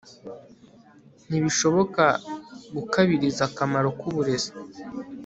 [1.27, 2.05] ntibishoboka
[2.75, 4.51] gukabiriza akamaro k'uburezi